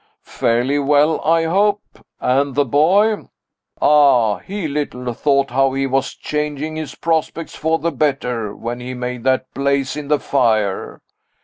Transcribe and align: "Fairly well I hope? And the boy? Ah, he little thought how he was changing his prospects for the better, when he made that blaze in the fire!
"Fairly 0.23 0.79
well 0.79 1.21
I 1.23 1.43
hope? 1.43 1.83
And 2.19 2.55
the 2.55 2.65
boy? 2.65 3.25
Ah, 3.79 4.39
he 4.39 4.67
little 4.67 5.13
thought 5.13 5.51
how 5.51 5.73
he 5.73 5.85
was 5.85 6.15
changing 6.15 6.75
his 6.75 6.95
prospects 6.95 7.53
for 7.55 7.77
the 7.77 7.91
better, 7.91 8.55
when 8.55 8.79
he 8.79 8.95
made 8.95 9.23
that 9.25 9.53
blaze 9.53 9.95
in 9.95 10.07
the 10.07 10.19
fire! 10.19 11.03